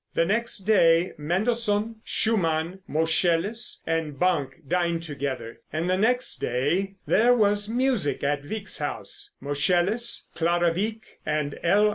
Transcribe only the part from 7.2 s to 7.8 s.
was